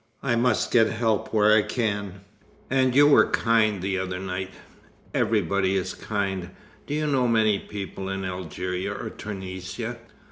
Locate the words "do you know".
6.87-7.27